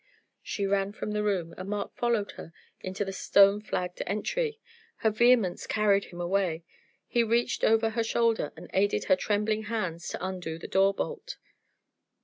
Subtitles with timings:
[0.41, 4.59] She ran from the room, and Mark followed her into the stone flagged entry.
[4.95, 6.63] Her vehemence carried him away.
[7.05, 11.37] He reached over her shoulder, and aided her trembling hands to undo the door bolt.